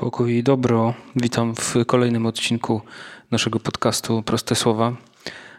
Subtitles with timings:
[0.00, 0.94] Pokój i dobro.
[1.16, 2.80] Witam w kolejnym odcinku
[3.30, 4.96] naszego podcastu Proste Słowa.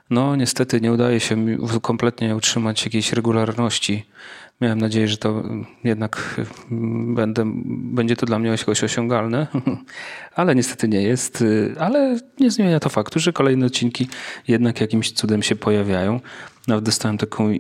[0.10, 4.06] No, niestety nie udaje się mi kompletnie utrzymać jakiejś regularności.
[4.62, 5.44] Miałem nadzieję, że to
[5.84, 6.42] jednak
[7.16, 9.48] będę, będzie to dla mnie jakoś osiągalne,
[10.36, 11.44] ale niestety nie jest.
[11.80, 14.08] Ale nie zmienia to faktu, że kolejne odcinki
[14.48, 16.20] jednak jakimś cudem się pojawiają.
[16.68, 17.60] Nawet dostałem taką y,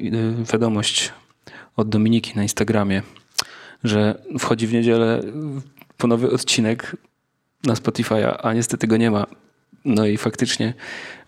[0.54, 1.14] wiadomość
[1.75, 3.02] od Dominiki na Instagramie,
[3.84, 5.21] że wchodzi w niedzielę
[6.00, 6.95] po nowy odcinek
[7.63, 9.26] na Spotify'a, a niestety go nie ma.
[9.85, 10.73] No i faktycznie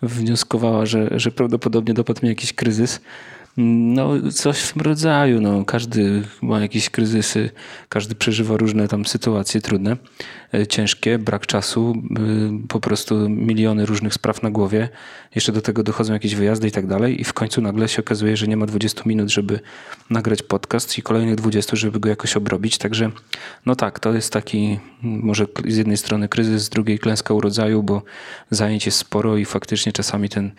[0.02, 3.02] wnioskowała, że, że prawdopodobnie dopadł mnie jakiś kryzys.
[3.64, 5.42] No, coś w tym rodzaju.
[5.42, 7.50] No, każdy ma jakieś kryzysy,
[7.90, 9.98] każdy przeżywa różne tam sytuacje trudne,
[10.54, 14.90] e, ciężkie, brak czasu, e, po prostu miliony różnych spraw na głowie.
[15.36, 17.22] Jeszcze do tego dochodzą jakieś wyjazdy i tak dalej.
[17.22, 19.60] I w końcu nagle się okazuje, że nie ma 20 minut, żeby
[20.10, 22.78] nagrać podcast i kolejnych 20, żeby go jakoś obrobić.
[22.78, 23.12] Także,
[23.66, 28.04] no tak, to jest taki może z jednej strony kryzys, z drugiej klęska urodzaju, bo
[28.52, 30.52] zajęć jest sporo i faktycznie czasami ten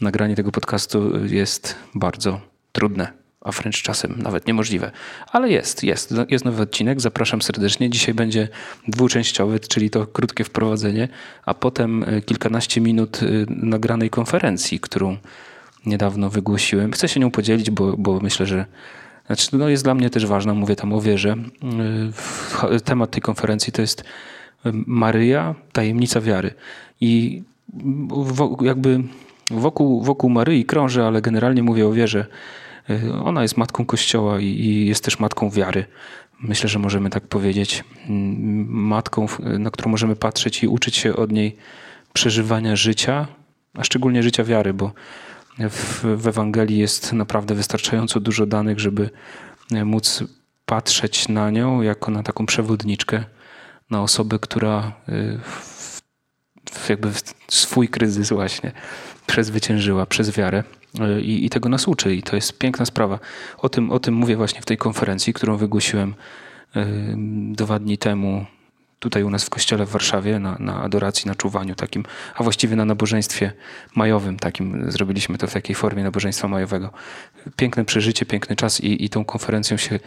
[0.00, 2.40] nagranie tego podcastu jest bardzo
[2.72, 4.90] trudne, a wręcz czasem nawet niemożliwe.
[5.32, 7.90] Ale jest, jest, jest nowy odcinek, zapraszam serdecznie.
[7.90, 8.48] Dzisiaj będzie
[8.88, 11.08] dwuczęściowy, czyli to krótkie wprowadzenie,
[11.44, 15.16] a potem e, kilkanaście minut e, nagranej konferencji, którą
[15.86, 16.92] niedawno wygłosiłem.
[16.92, 18.66] Chcę się nią podzielić, bo, bo myślę, że
[19.26, 21.36] znaczy, no jest dla mnie też ważna, mówię tam o wierze.
[22.72, 24.04] E, temat tej konferencji to jest
[24.86, 26.54] Maryja, tajemnica wiary.
[27.00, 27.42] I
[28.60, 29.02] jakby
[29.50, 32.26] wokół, wokół Maryi krąży, ale generalnie mówię o wierze.
[32.90, 35.84] Y, ona jest matką Kościoła i, jest też matką wiary.
[36.40, 37.84] Myślę, że możemy tak powiedzieć.
[38.08, 39.26] Mm, matką,
[39.58, 41.56] na którą możemy patrzeć i uczyć się od niej
[42.12, 43.26] przeżywania życia,
[43.74, 44.92] a szczególnie życia wiary, bo
[45.58, 49.10] w, w Ewangelii jest naprawdę wystarczająco dużo danych, żeby
[49.72, 50.24] e, móc
[50.66, 53.24] patrzeć na nią jako na taką przewodniczkę,
[53.90, 55.75] na osobę, która y, w,
[56.88, 57.10] jakby
[57.48, 58.72] swój kryzys właśnie
[59.26, 60.64] przezwyciężyła przez wiarę
[61.00, 62.14] e, i, i, tego nas uczy.
[62.14, 63.18] I to jest piękna sprawa.
[63.58, 66.14] O tym, o tym mówię właśnie w tej konferencji, którą wygłosiłem
[66.76, 66.86] e,
[67.52, 68.46] dwa dni temu
[68.98, 72.04] tutaj u nas w kościele w Warszawie na, na adoracji, na czuwaniu takim,
[72.34, 73.52] a właściwie na nabożeństwie
[73.94, 74.90] majowym takim.
[74.90, 76.90] Zrobiliśmy to w takiej formie nabożeństwa majowego.
[77.56, 80.00] Piękne przeżycie, piękny czas i, i tą konferencją się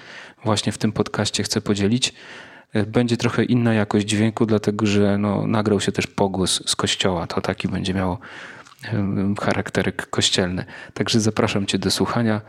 [0.43, 2.13] właśnie w tym podcaście chcę podzielić.
[2.73, 7.27] E, będzie trochę inna jakość dźwięku, dlatego że no, nagrał się też pogłos z kościoła.
[7.27, 8.19] To taki będzie miało
[9.41, 10.65] charakterek kościelny.
[10.93, 12.41] Także zapraszam Cię do słuchania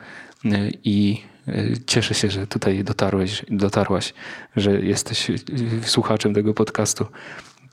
[0.44, 0.48] y,
[0.84, 4.14] i y, cieszę się, że tutaj dotarłeś, dotarłaś,
[4.56, 5.30] że jesteś
[5.82, 7.06] słuchaczem tego podcastu.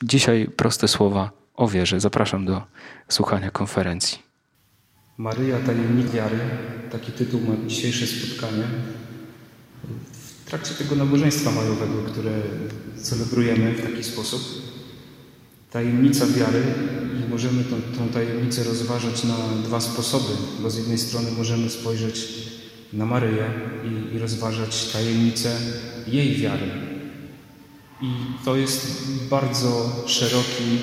[0.03, 1.99] Dzisiaj proste słowa o wierze.
[1.99, 2.61] Zapraszam do
[3.07, 4.19] słuchania konferencji.
[5.17, 6.39] Maryja tajemnic wiary,
[6.91, 8.63] taki tytuł ma dzisiejsze spotkanie.
[10.47, 12.31] W trakcie tego nabożeństwa majowego, które
[13.01, 14.41] celebrujemy w taki sposób,
[15.71, 16.63] tajemnica wiary
[17.19, 22.27] i możemy tą, tą tajemnicę rozważać na dwa sposoby, bo z jednej strony możemy spojrzeć
[22.93, 23.51] na Maryję
[23.83, 25.57] i, i rozważać tajemnicę
[26.07, 26.67] jej wiary.
[28.01, 28.11] I
[28.45, 30.79] to jest bardzo szeroki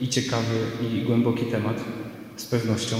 [0.00, 0.56] i ciekawy
[0.92, 1.84] i głęboki temat,
[2.36, 2.96] z pewnością,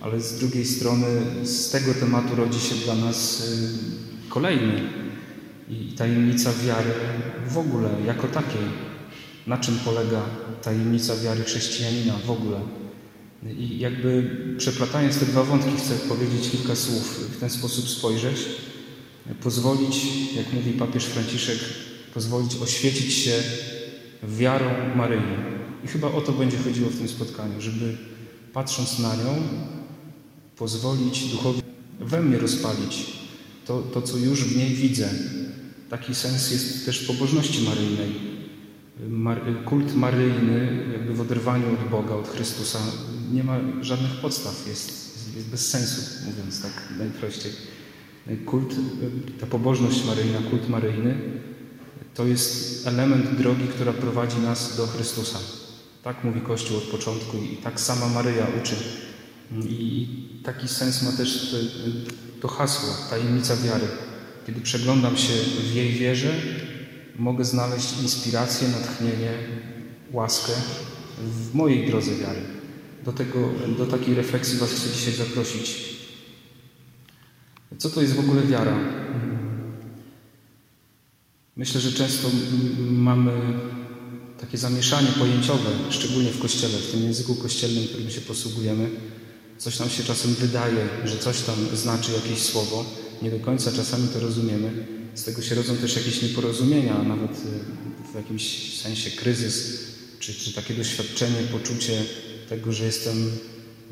[0.00, 1.06] ale z drugiej strony
[1.42, 5.00] z tego tematu rodzi się dla nas y, kolejny
[5.70, 6.90] i tajemnica wiary
[7.48, 8.90] w ogóle jako takiej
[9.46, 10.22] na czym polega
[10.62, 12.60] tajemnica wiary chrześcijanina w ogóle.
[13.58, 18.36] I jakby przeplatając te dwa wątki, chcę powiedzieć kilka słów, w ten sposób spojrzeć,
[19.42, 19.96] pozwolić,
[20.36, 21.58] jak mówi papież Franciszek,
[22.14, 23.42] pozwolić oświecić się
[24.22, 25.22] wiarą Maryi.
[25.84, 27.96] I chyba o to będzie chodziło w tym spotkaniu, żeby
[28.52, 29.42] patrząc na nią,
[30.56, 31.60] pozwolić duchowi
[32.00, 33.06] we mnie rozpalić
[33.66, 35.08] to, to, co już w niej widzę.
[35.90, 38.40] Taki sens jest też pobożności maryjnej
[39.64, 42.78] kult maryjny, jakby w oderwaniu od Boga, od Chrystusa,
[43.32, 44.88] nie ma żadnych podstaw, jest,
[45.36, 47.52] jest bez sensu, mówiąc tak najprościej.
[48.46, 48.74] Kult,
[49.40, 51.14] ta pobożność maryjna, kult maryjny,
[52.14, 55.38] to jest element drogi, która prowadzi nas do Chrystusa.
[56.02, 58.74] Tak mówi Kościół od początku i tak sama Maryja uczy.
[59.68, 60.08] I
[60.44, 61.56] taki sens ma też
[62.40, 63.86] to, hasło, tajemnica wiary.
[64.50, 65.32] Kiedy przeglądam się
[65.70, 66.34] w jej wierze,
[67.16, 69.32] mogę znaleźć inspirację, natchnienie,
[70.12, 70.52] łaskę
[71.18, 72.40] w mojej drodze wiary.
[73.04, 73.48] Do, tego,
[73.78, 75.94] do takiej refleksji Was chcę dzisiaj zaprosić.
[77.78, 78.78] Co to jest w ogóle wiara?
[81.56, 82.28] Myślę, że często
[82.90, 83.32] mamy
[84.40, 88.90] takie zamieszanie pojęciowe, szczególnie w kościele, w tym języku kościelnym, którym się posługujemy.
[89.58, 93.09] Coś nam się czasem wydaje, że coś tam znaczy jakieś słowo.
[93.22, 94.86] Nie do końca czasami to rozumiemy.
[95.14, 97.30] z tego się rodzą też jakieś nieporozumienia, a nawet
[98.12, 99.84] w jakimś sensie kryzys,
[100.18, 102.02] czy, czy takie doświadczenie, poczucie
[102.48, 103.30] tego, że jestem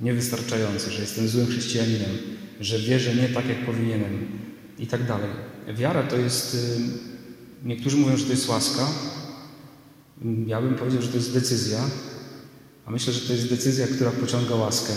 [0.02, 2.10] niewystarczający, że jestem złym chrześcijaninem,
[2.60, 4.28] że wierzę nie tak, jak powinienem
[4.78, 5.30] i tak dalej.
[5.74, 6.56] Wiara to jest,
[7.64, 8.88] niektórzy mówią, że to jest łaska,
[10.46, 11.90] ja bym powiedział, że to jest decyzja,
[12.86, 14.92] a myślę, że to jest decyzja, która pociąga łaskę.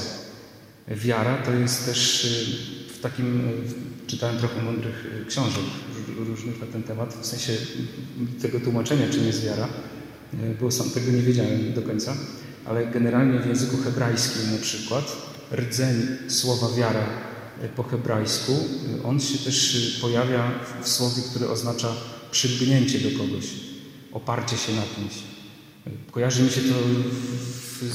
[0.88, 2.28] Wiara to jest też
[2.98, 3.52] w takim,
[4.08, 5.64] czytałem trochę mądrych książek
[6.18, 7.54] różnych na ten temat, w sensie
[8.42, 9.68] tego tłumaczenia, czym jest wiara,
[10.62, 12.16] bo sam tego nie wiedziałem do końca,
[12.66, 15.18] ale generalnie w języku hebrajskim na przykład
[15.52, 17.06] rdzeń słowa wiara
[17.76, 18.52] po hebrajsku,
[19.06, 20.52] on się też pojawia
[20.84, 21.96] w słowie, które oznacza
[22.32, 23.46] przylgnięcie do kogoś,
[24.12, 25.14] oparcie się na kimś.
[26.12, 26.76] Kojarzy mi się to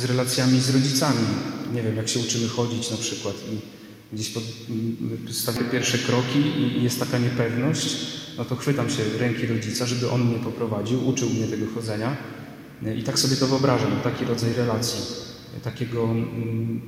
[0.00, 1.26] z relacjami z rodzicami.
[1.74, 3.76] Nie wiem, jak się uczymy chodzić na przykład i
[4.12, 4.32] gdzieś
[5.30, 7.96] stawię pierwsze kroki i jest taka niepewność,
[8.38, 12.16] no to chwytam się ręki rodzica, żeby on mnie poprowadził, uczył mnie tego chodzenia.
[12.96, 15.00] I tak sobie to wyobrażam, taki rodzaj relacji,
[15.64, 16.80] takiego mm,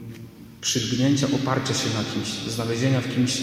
[0.61, 3.43] przylgnięcia, oparcia się na kimś, znalezienia w kimś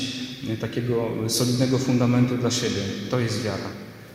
[0.62, 2.82] takiego solidnego fundamentu dla siebie.
[3.10, 3.70] To jest wiara.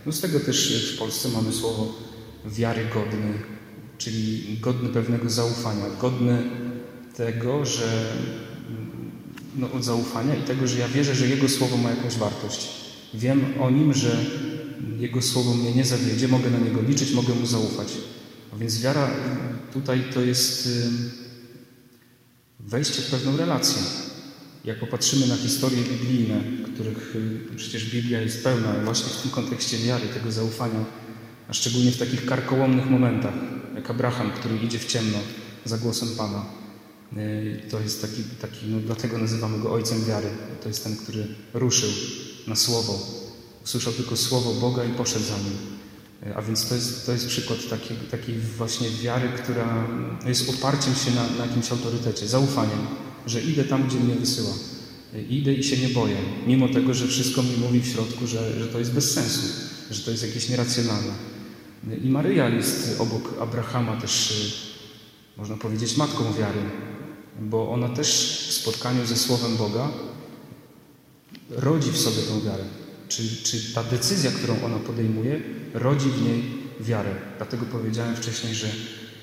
[0.06, 1.94] No z tego też w Polsce mamy słowo
[2.46, 3.32] wiarygodny,
[3.98, 6.42] czyli godny pewnego zaufania, godny
[7.16, 8.12] tego, że
[9.56, 12.68] no, od zaufania i tego, że ja wierzę, że Jego Słowo ma jakąś wartość.
[13.14, 14.24] Wiem o Nim, że
[14.98, 17.92] Jego Słowo mnie nie zawiedzie, mogę na Niego liczyć, mogę Mu zaufać.
[18.54, 19.10] A więc wiara
[19.72, 20.68] tutaj to jest
[22.60, 23.82] wejście w pewną relację.
[24.64, 26.40] Jak popatrzymy na historie biblijne,
[26.74, 27.16] których
[27.56, 30.84] przecież Biblia jest pełna właśnie w tym kontekście wiary, tego zaufania,
[31.48, 33.34] a szczególnie w takich karkołomnych momentach,
[33.74, 35.18] jak Abraham, który idzie w ciemno
[35.64, 36.59] za głosem Pana.
[37.70, 40.28] To jest taki, taki no dlatego nazywamy go Ojcem Wiary.
[40.62, 41.90] To jest ten, który ruszył
[42.46, 42.98] na Słowo.
[43.64, 45.80] Usłyszał tylko Słowo Boga i poszedł za nim.
[46.34, 49.86] A więc to jest, to jest przykład takiej, takiej właśnie wiary, która
[50.26, 52.86] jest oparciem się na, na jakimś autorytecie, zaufaniem,
[53.26, 54.50] że idę tam, gdzie mnie wysyła.
[55.28, 56.16] Idę i się nie boję,
[56.46, 59.40] mimo tego, że wszystko mi mówi w środku, że, że to jest bez sensu,
[59.90, 61.12] że to jest jakieś nieracjonalne.
[62.04, 64.32] I Maryja jest obok Abrahama też,
[65.36, 66.60] można powiedzieć, matką wiary,
[67.40, 68.08] bo ona też
[68.48, 69.88] w spotkaniu ze Słowem Boga
[71.50, 72.64] rodzi w sobie tę wiarę.
[73.08, 75.40] Czy, czy ta decyzja, którą ona podejmuje,
[75.74, 76.42] rodzi w niej
[76.80, 77.14] wiarę.
[77.36, 78.66] Dlatego powiedziałem wcześniej, że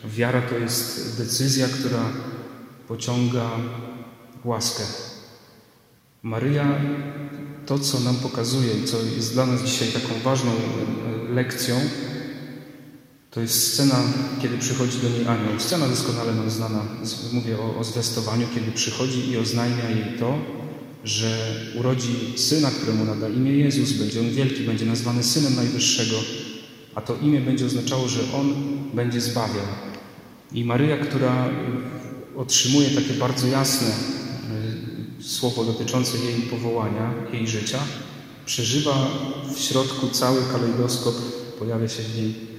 [0.05, 2.03] wiara to jest decyzja, która
[2.87, 3.49] pociąga
[4.45, 4.83] łaskę.
[6.23, 6.81] Maryja
[7.65, 10.51] to, co nam pokazuje, co jest dla nas dzisiaj taką ważną
[11.29, 11.79] lekcją,
[13.31, 13.95] to jest scena,
[14.41, 15.59] kiedy przychodzi do niej anioł.
[15.59, 16.85] Scena doskonale nam znana.
[17.31, 20.39] Mówię o, o zwiastowaniu, kiedy przychodzi i oznajmia jej to,
[21.03, 26.15] że urodzi syna, któremu nada imię Jezus, będzie on wielki, będzie nazwany synem Najwyższego,
[26.95, 28.53] a to imię będzie oznaczało, że on
[28.93, 29.65] będzie zbawiał.
[30.51, 31.49] I Maryja, która
[32.37, 33.87] otrzymuje takie bardzo jasne
[35.19, 37.79] y, słowo dotyczące jej powołania, jej życia,
[38.45, 39.07] przeżywa
[39.55, 41.15] w środku cały kalejdoskop,
[41.59, 42.56] pojawia się w niej y,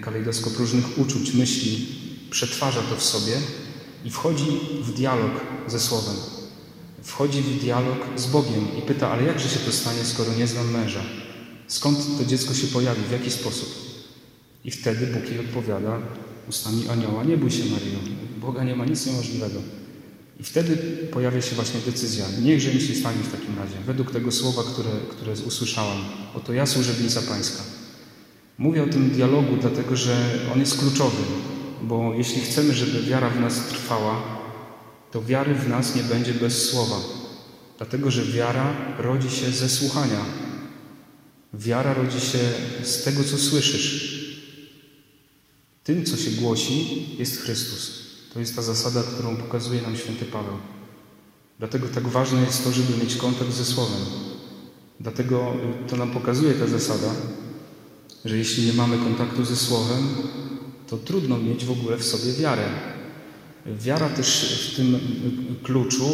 [0.00, 1.86] kalejdoskop różnych uczuć, myśli,
[2.30, 3.36] przetwarza to w sobie
[4.04, 4.46] i wchodzi
[4.82, 5.32] w dialog
[5.66, 6.16] ze Słowem
[7.06, 10.70] wchodzi w dialog z Bogiem i pyta, ale jakże się to stanie, skoro nie znam
[10.70, 11.02] męża?
[11.66, 13.02] Skąd to dziecko się pojawi?
[13.08, 13.68] W jaki sposób?
[14.64, 15.98] I wtedy Bóg jej odpowiada
[16.48, 17.98] ustami anioła, nie bój się Maryjo,
[18.40, 19.60] Boga nie ma nic niemożliwego.
[20.40, 20.76] I wtedy
[21.12, 24.90] pojawia się właśnie decyzja, niechże mi się stanie w takim razie, według tego słowa, które,
[25.10, 26.04] które usłyszałam.
[26.34, 27.62] Oto ja, służebnica Pańska.
[28.58, 30.16] Mówię o tym dialogu, dlatego że
[30.52, 31.22] on jest kluczowy,
[31.82, 34.22] bo jeśli chcemy, żeby wiara w nas trwała,
[35.12, 36.96] to wiary w nas nie będzie bez słowa,
[37.78, 40.24] dlatego że wiara rodzi się ze słuchania.
[41.54, 42.38] Wiara rodzi się
[42.82, 44.16] z tego, co słyszysz.
[45.84, 48.06] Tym, co się głosi, jest Chrystus.
[48.34, 50.56] To jest ta zasada, którą pokazuje nam święty Paweł.
[51.58, 54.00] Dlatego tak ważne jest to, żeby mieć kontakt ze Słowem.
[55.00, 55.52] Dlatego
[55.88, 57.14] to nam pokazuje ta zasada,
[58.26, 60.08] że jeśli nie mamy kontaktu ze Słowem,
[60.88, 62.68] to trudno mieć w ogóle w sobie wiarę.
[63.66, 64.28] Wiara też
[64.72, 64.98] w tym
[65.62, 66.08] kluczu,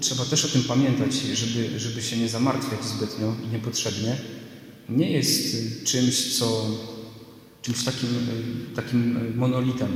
[0.00, 4.16] trzeba też o tym pamiętać, żeby, żeby się nie zamartwiać zbytnio i niepotrzebnie,
[4.88, 6.66] nie jest czymś, co,
[7.62, 8.08] czymś takim,
[8.74, 9.88] takim monolitem,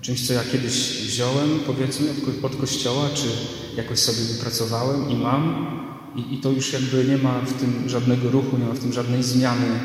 [0.00, 0.72] czymś, co ja kiedyś
[1.06, 2.06] wziąłem, powiedzmy,
[2.42, 3.26] od kościoła, czy
[3.76, 5.66] jakoś sobie wypracowałem i mam,
[6.16, 8.92] i, i to już jakby nie ma w tym żadnego ruchu, nie ma w tym
[8.92, 9.80] żadnej zmiany,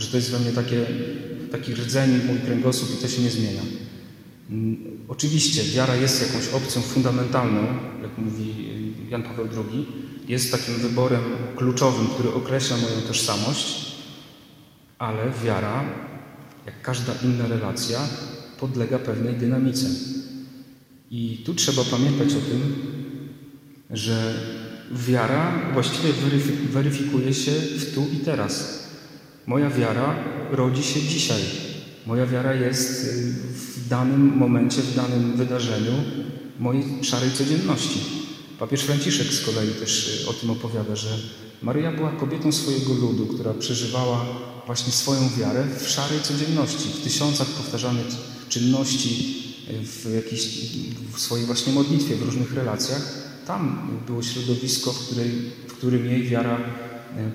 [0.00, 0.86] że to jest we mnie takie,
[1.52, 3.62] taki rdzeń, mój kręgosłup i to się nie zmienia.
[4.50, 4.76] Mm,
[5.08, 7.60] oczywiście wiara jest jakąś opcją fundamentalną,
[8.02, 8.54] jak mówi
[9.10, 9.86] Jan Paweł II,
[10.28, 11.22] jest takim wyborem
[11.56, 13.94] kluczowym, który określa moją tożsamość,
[14.98, 15.84] ale wiara,
[16.66, 17.98] jak każda inna relacja,
[18.60, 19.86] podlega pewnej dynamice.
[21.10, 22.74] I tu trzeba pamiętać o tym,
[23.90, 24.34] że
[24.92, 26.12] wiara właściwie
[26.72, 28.79] weryfikuje się w tu i teraz.
[29.50, 30.16] Moja wiara
[30.50, 31.42] rodzi się dzisiaj.
[32.06, 35.92] Moja wiara jest y, w danym momencie, w danym wydarzeniu
[36.58, 38.00] mojej szarej codzienności.
[38.58, 41.08] Papież Franciszek z kolei też y, o tym opowiada, że
[41.62, 44.26] Maryja była kobietą swojego ludu, która przeżywała
[44.66, 48.06] właśnie swoją wiarę w szarej codzienności, w tysiącach powtarzanych
[48.48, 49.34] czynności,
[49.70, 50.46] y, w, jakiejś,
[51.12, 53.02] w swojej właśnie modlitwie, w różnych relacjach.
[53.46, 55.30] Tam było środowisko, w, której,
[55.68, 56.60] w którym jej wiara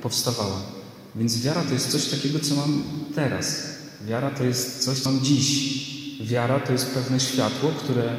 [0.01, 0.74] powstawała.
[1.15, 2.83] Więc wiara to jest coś takiego, co mam
[3.15, 3.75] teraz.
[4.07, 5.85] Wiara to jest coś, co mam dziś.
[6.21, 8.15] Wiara to jest pewne światło, które,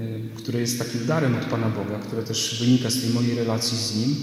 [0.00, 3.78] y, które jest takim darem od Pana Boga, które też wynika z tej mojej relacji
[3.78, 4.16] z Nim,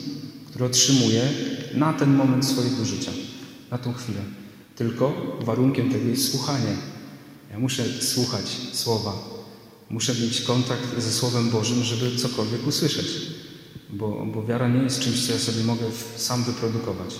[0.50, 1.30] które otrzymuję
[1.74, 3.12] na ten moment swojego życia,
[3.72, 4.22] na tą chwilę.
[4.76, 6.76] Tylko warunkiem tego jest słuchanie.
[7.52, 9.14] Ja muszę słuchać Słowa.
[9.90, 13.08] Muszę mieć kontakt ze Słowem Bożym, żeby cokolwiek usłyszeć.
[13.90, 15.86] Bo, bo wiara nie jest czymś, co ja sobie mogę
[16.16, 17.16] sam wyprodukować.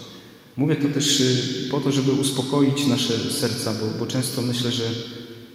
[0.58, 4.84] Mówię to też y, po to, żeby uspokoić nasze serca, bo, bo często myślę, że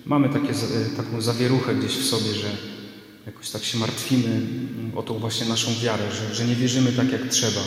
[0.06, 2.50] mamy takie, y, taką zawieruchę gdzieś w sobie, że
[3.26, 4.40] jakoś tak się martwimy
[4.96, 7.60] o tą właśnie naszą wiarę, że, że nie wierzymy tak jak trzeba.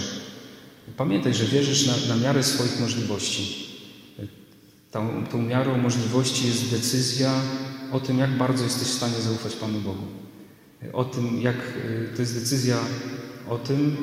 [0.97, 3.71] Pamiętaj, że wierzysz na, na miarę swoich możliwości.
[4.91, 7.41] Tą, tą miarą możliwości jest decyzja
[7.91, 10.03] o tym, jak bardzo jesteś w stanie zaufać Panu Bogu.
[10.93, 12.77] O tym, jak y, to jest decyzja
[13.49, 13.97] o tym,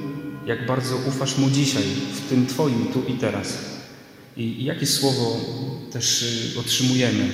[0.46, 1.82] jak bardzo ufasz Mu dzisiaj,
[2.14, 3.58] w tym Twoim tu i teraz.
[4.36, 5.40] I, jakie słowo
[5.92, 7.32] też y, otrzymujemy.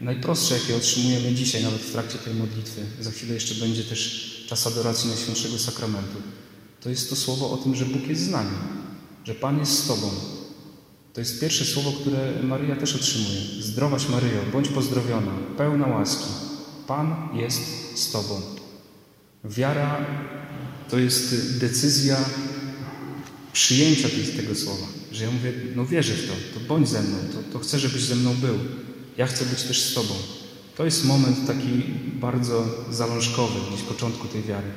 [0.00, 2.80] Najprostsze, jakie otrzymujemy dzisiaj, nawet w trakcie tej modlitwy.
[3.00, 6.16] Za chwilę jeszcze będzie też czas adoracji Najświętszego Sakramentu.
[6.80, 8.56] To jest to słowo o tym, że Bóg jest z nami,
[9.24, 10.10] że Pan jest z Tobą.
[11.12, 13.40] To jest pierwsze słowo, które Maryja też otrzymuje.
[13.60, 16.28] Zdrowaś Maryjo, bądź pozdrowiona, pełna łaski.
[16.86, 17.62] Pan jest
[17.98, 18.59] z Tobą.
[19.44, 20.06] Wiara
[20.90, 22.16] to jest decyzja
[23.52, 24.86] przyjęcia tego słowa.
[25.12, 28.02] Że ja mówię, no wierzę w to, to bądź ze mną, to, to chcę, żebyś
[28.02, 28.58] ze mną był.
[29.16, 30.14] Ja chcę być też z Tobą.
[30.76, 31.84] To jest moment taki
[32.20, 34.68] bardzo zalążkowy, gdzieś początku tej wiary.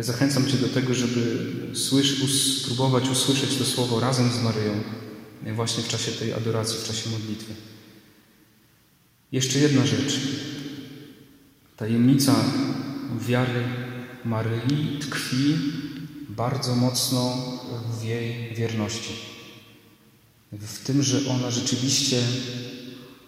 [0.00, 4.72] Zachęcam Cię do tego, żeby słysz, spróbować usłyszeć to słowo razem z Maryją,
[5.54, 7.54] właśnie w czasie tej adoracji, w czasie modlitwy.
[9.32, 10.20] Jeszcze jedna rzecz.
[11.76, 12.34] Tajemnica
[13.20, 13.64] wiary
[14.26, 15.58] Maryi tkwi
[16.28, 17.36] bardzo mocno
[18.00, 19.12] w jej wierności.
[20.52, 22.22] W tym, że ona rzeczywiście,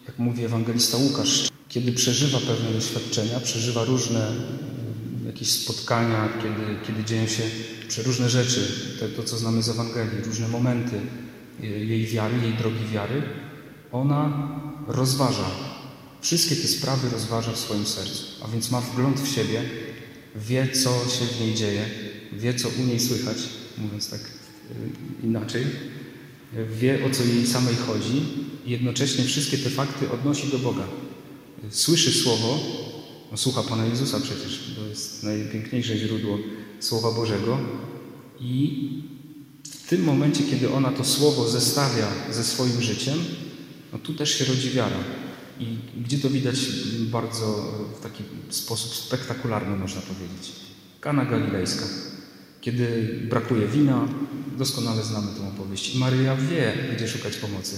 [0.07, 4.33] jak mówi ewangelista Łukasz, kiedy przeżywa pewne doświadczenia, przeżywa różne
[5.27, 7.43] jakieś spotkania, kiedy, kiedy dzieją się
[7.89, 8.61] przeróżne rzeczy,
[9.01, 11.01] to, to co znamy z Ewangelii, różne momenty
[11.61, 13.23] jej wiary, jej drogi wiary,
[13.93, 14.49] ona
[14.87, 15.51] rozważa.
[16.21, 19.63] Wszystkie te sprawy rozważa w swoim sercu, a więc ma wgląd w siebie,
[20.37, 21.85] wie, co się w niej dzieje,
[22.33, 23.37] wie, co u niej słychać,
[23.79, 25.67] mówiąc tak y, inaczej,
[26.81, 28.23] wie, o co jej samej chodzi
[28.67, 30.85] i jednocześnie wszystkie te fakty odnosi do Boga.
[31.71, 32.59] Słyszy Słowo,
[33.31, 36.39] no, słucha Pana Jezusa przecież, to jest najpiękniejsze źródło
[36.81, 37.59] Słowa Bożego
[38.41, 38.89] i
[39.65, 43.19] w tym momencie, kiedy ona to Słowo zestawia ze swoim życiem,
[43.93, 44.97] no tu też się rodzi wiara.
[45.61, 46.57] I gdzie to widać
[47.01, 50.53] bardzo w taki sposób spektakularny, można powiedzieć.
[51.01, 51.85] Kana Galilejska.
[52.61, 54.09] Kiedy brakuje wina,
[54.59, 55.95] doskonale znamy tę opowieść.
[55.95, 57.77] I Maryja wie, gdzie szukać pomocy.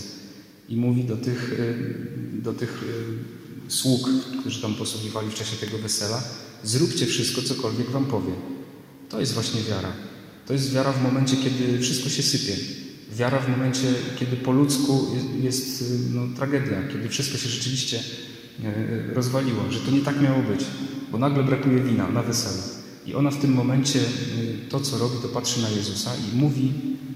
[0.68, 2.82] I mówi do tych, y, do tych
[3.68, 4.08] y, sług,
[4.40, 6.22] którzy tam posługiwali w czasie tego wesela,
[6.64, 8.32] zróbcie wszystko, cokolwiek wam powie.
[9.08, 9.92] To jest właśnie wiara.
[10.46, 12.56] To jest wiara w momencie, kiedy wszystko się sypie.
[13.12, 15.06] Wiara w momencie, kiedy po ludzku
[15.40, 18.00] jest, no, tragedia, kiedy wszystko się rzeczywiście
[18.64, 20.60] e, rozwaliło, że to nie tak miało być,
[21.12, 22.62] bo nagle brakuje wina na weselu.
[23.06, 24.04] I ona w tym momencie e,
[24.68, 26.72] to, co robi, to patrzy na Jezusa i mówi,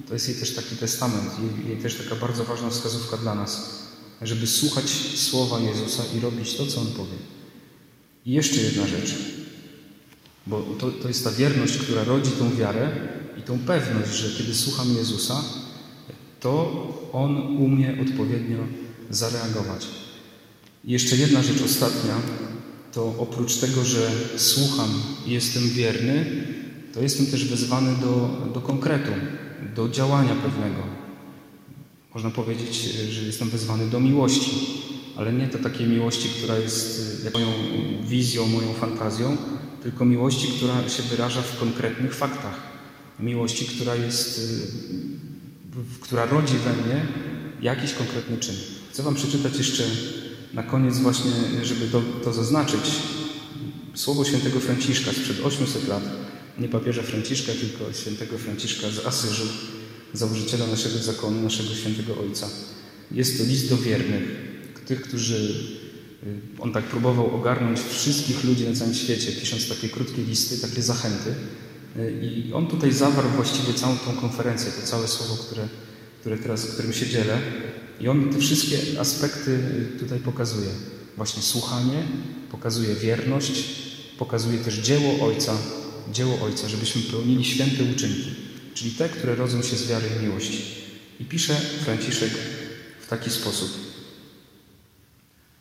[0.09, 3.83] to jest jej też taki testament, jej, jej też taka bardzo ważna wskazówka dla nas,
[4.23, 7.19] żeby słuchać słowa Jezusa i robić to, co On powie.
[8.27, 9.15] I jeszcze jedna rzecz,
[10.47, 12.91] bo to, to jest ta wierność, która rodzi tą wiarę
[13.39, 15.45] i tą pewność, że kiedy słucham Jezusa,
[16.45, 16.55] to
[17.13, 18.59] On umie odpowiednio
[19.11, 19.87] zareagować.
[20.85, 22.15] I jeszcze jedna rzecz ostatnia,
[22.93, 24.89] to oprócz tego, że słucham
[25.27, 26.47] i jestem wierny,
[26.95, 29.11] to jestem też wezwany do, do konkretu,
[29.77, 30.83] do działania pewnego.
[32.15, 32.75] Można powiedzieć,
[33.11, 34.51] że jestem wezwany do miłości,
[35.17, 37.47] ale nie to takiej miłości, która jest moją
[38.09, 39.37] wizją, moją fantazją,
[39.83, 42.75] tylko miłości, która się wyraża w konkretnych faktach
[43.21, 44.41] Miłości, która jest,
[46.01, 47.07] która rodzi we mnie
[47.63, 48.55] jakiś konkretny czyn.
[48.91, 49.85] Chcę Wam przeczytać jeszcze
[50.55, 52.91] na koniec właśnie, żeby to, to zaznaczyć,
[53.95, 56.03] słowo świętego Franciszka sprzed 800 lat.
[56.59, 59.45] Nie papieża Franciszka, tylko świętego Franciszka z Asyżu,
[60.13, 62.49] założyciela naszego zakonu, naszego świętego Ojca.
[63.11, 64.23] Jest to list do wiernych,
[64.87, 65.55] tych, którzy
[66.27, 70.83] y, on tak próbował ogarnąć wszystkich ludzi na całym świecie, pisząc takie krótkie listy, takie
[70.83, 71.35] zachęty.
[72.23, 75.69] I on tutaj zawarł właściwie całą tą konferencję, to całe słowo, które,
[76.21, 77.39] które teraz, którym się dzielę.
[78.01, 79.51] I on te wszystkie aspekty
[79.97, 80.71] y, tutaj pokazuje.
[81.17, 82.03] Właśnie słuchanie,
[82.51, 83.65] pokazuje wierność,
[84.19, 85.57] pokazuje też dzieło Ojca,
[86.13, 88.31] dzieło Ojca, żebyśmy pełnili święte uczynki,
[88.75, 90.65] czyli te, które rodzą się z wiary i miłości.
[91.21, 92.31] I pisze Franciszek
[93.01, 93.71] w taki sposób.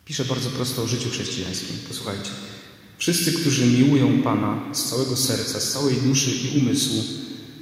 [0.04, 1.76] Pisze bardzo prosto o życiu chrześcijańskim.
[1.88, 2.30] Posłuchajcie.
[3.04, 7.02] Wszyscy, którzy miłują Pana z całego serca, z całej duszy i umysłu,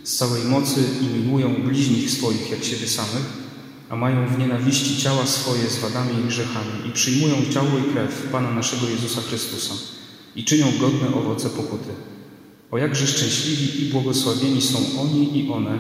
[0.05, 3.27] z całej mocy i miłują bliźnich swoich jak siebie samych,
[3.89, 8.29] a mają w nienawiści ciała swoje z wadami i grzechami i przyjmują ciało i krew
[8.33, 9.75] Pana naszego Jezusa Chrystusa
[10.37, 11.91] i czynią godne owoce pokuty.
[12.71, 15.79] O jakże szczęśliwi i błogosławieni są oni i one,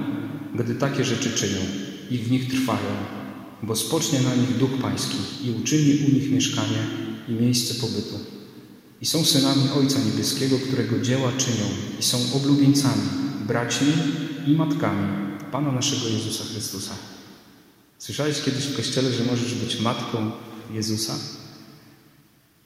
[0.54, 1.60] gdy takie rzeczy czynią
[2.10, 2.92] i w nich trwają,
[3.62, 6.86] bo spocznie na nich Duch Pański i uczyni u nich mieszkanie
[7.28, 8.41] i miejsce pobytu.
[9.02, 11.66] I są synami Ojca Niebieskiego, którego dzieła czynią
[12.00, 13.02] i są oblubieńcami,
[13.46, 13.92] braćmi
[14.46, 15.08] i matkami
[15.52, 16.92] Pana naszego Jezusa Chrystusa.
[17.98, 20.30] Słyszałeś kiedyś w Kościele, że możesz być matką
[20.72, 21.14] Jezusa?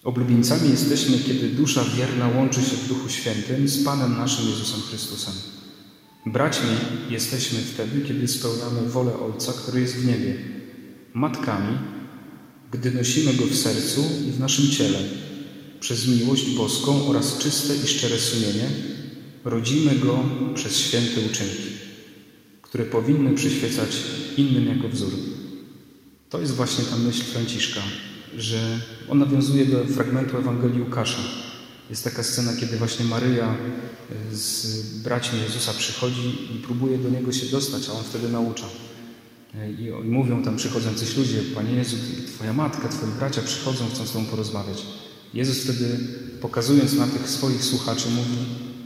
[0.05, 5.35] Oblubieńcami jesteśmy, kiedy dusza wierna łączy się w Duchu Świętym z Panem naszym Jezusem Chrystusem.
[6.27, 6.71] Braćmi
[7.11, 10.39] jesteśmy wtedy, kiedy spełniamy wolę Ojca, który jest w niebie.
[11.15, 11.79] Matkami,
[12.73, 14.99] gdy nosimy Go w sercu i w naszym ciele.
[15.87, 18.69] Przez miłość boską oraz czyste i szczere sumienie
[19.45, 20.25] rodzimy Go
[20.55, 21.69] przez święte uczynki,
[22.63, 23.97] które powinny przyświecać
[24.37, 25.13] innym jako wzór.
[26.31, 27.81] To jest właśnie ta myśl Franciszka,
[28.37, 31.23] że on nawiązuje do fragmentu Ewangelii Łukasza.
[31.91, 37.33] Jest taka scena, kiedy właśnie Maryja e, z braćmi Jezusa przychodzi i próbuje do Niego
[37.33, 38.67] się dostać, a On wtedy naucza.
[39.55, 44.13] E, I mówią tam przychodzący ludzie, Panie Jezu, Twoja matka, Twoi bracia przychodzą, chcą z
[44.13, 45.06] Tobą porozmawiać.
[45.37, 45.99] Jezus wtedy,
[46.41, 48.37] pokazując na tych swoich słuchaczy, mówi,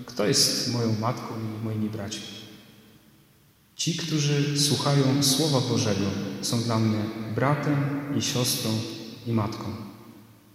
[0.07, 2.23] kto jest moją matką i moimi braćmi.
[3.77, 6.07] Ci, którzy słuchają Słowa Bożego,
[6.43, 6.99] są dla mnie
[7.35, 7.77] bratem
[8.19, 8.71] i siostrą
[9.27, 9.65] i matką,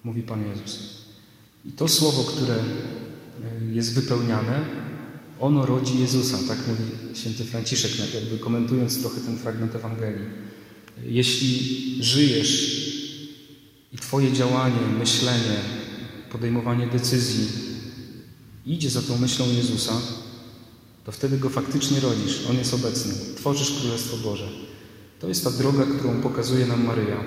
[0.03, 1.05] mówi Pan Jezus.
[1.65, 4.65] I to słowo, które e, jest wypełniane,
[5.39, 10.25] ono rodzi Jezusa, tak mówi święty Franciszek, jakby komentując trochę ten fragment Ewangelii.
[11.03, 11.59] Jeśli
[12.03, 12.85] żyjesz
[13.93, 15.74] i Twoje działanie, myślenie,
[16.35, 17.47] podejmowanie decyzji
[18.65, 19.93] idzie za tą myślą Jezusa,
[21.05, 22.45] to wtedy Go faktycznie rodzisz.
[22.49, 23.13] On jest obecny.
[23.35, 24.47] Tworzysz Królestwo Boże.
[25.19, 27.17] To jest ta droga, którą pokazuje nam Maryja.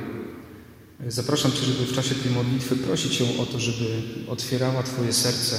[1.09, 5.57] Zapraszam Cię, żeby w czasie tej modlitwy prosić ją o to, żeby otwierała Twoje serce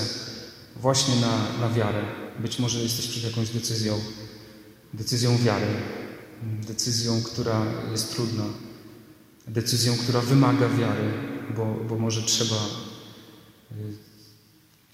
[0.76, 2.02] właśnie na, na wiarę.
[2.40, 4.00] Być może jesteś przed jakąś decyzją,
[4.94, 5.68] decyzją wiary,
[6.68, 8.44] decyzją, która jest trudna,
[9.48, 11.14] decyzją, która wymaga wiary,
[11.58, 12.89] bo, bo może trzeba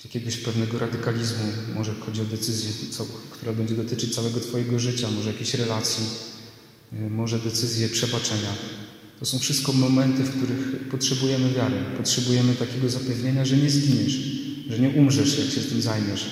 [0.05, 1.43] jakiegoś pewnego radykalizmu,
[1.75, 6.05] może chodzi o decyzję, co, która będzie dotyczyć całego Twojego życia, może jakiejś relacji,
[6.93, 8.53] y, może decyzję przebaczenia.
[9.19, 14.19] To są wszystko momenty, w których potrzebujemy wiary, potrzebujemy takiego zapewnienia, że nie zginiesz,
[14.69, 16.25] że nie umrzesz, jak się tym zajmiesz.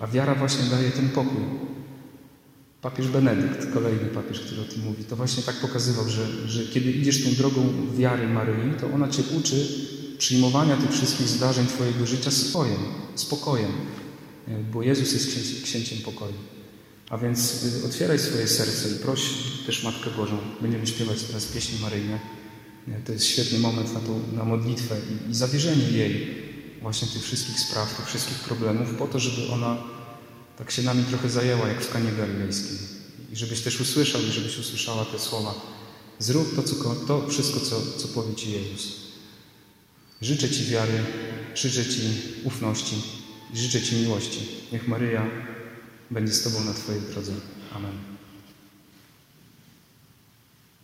[0.00, 1.44] A wiara właśnie daje ten pokój.
[2.82, 6.92] Papież Benedykt, kolejny papież, który o tym mówi, to właśnie tak pokazywał, że, że kiedy
[6.92, 9.66] idziesz tą drogą wiary Maryi, to ona Cię uczy
[10.18, 12.78] przyjmowania tych wszystkich zdarzeń Twojego życia swoim,
[13.14, 13.72] spokojem,
[14.72, 16.34] bo Jezus jest księciem pokoju.
[17.10, 19.20] A więc y, otwieraj swoje serce i proś
[19.66, 20.38] też Matkę Bożą.
[20.60, 22.18] Będziemy śpiewać teraz pieśni maryjne.
[23.04, 26.44] To jest świetny moment na, tą, na modlitwę i, i zawierzenie jej
[26.82, 29.76] właśnie tych wszystkich spraw, tych wszystkich problemów, po to, żeby ona
[30.58, 32.78] tak się nami trochę zajęła, jak w Kanie Galilejskiej.
[33.32, 35.54] I żebyś też usłyszał i żebyś usłyszała te słowa.
[36.18, 36.74] Zrób to, co,
[37.06, 39.03] to wszystko, co, co powie Ci Jezus.
[40.24, 40.92] Życzę Ci wiary,
[41.54, 42.00] życzę Ci
[42.44, 42.96] ufności
[43.54, 44.38] i życzę Ci miłości.
[44.72, 45.26] Niech Maryja
[46.10, 47.32] będzie z Tobą na Twojej drodze.
[47.74, 48.13] Amen.